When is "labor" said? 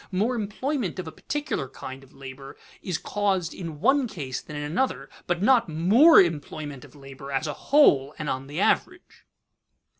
2.11-2.57, 6.95-7.31